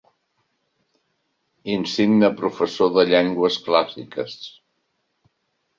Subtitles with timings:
[1.75, 4.39] Insigne professor de llengües clàssiques.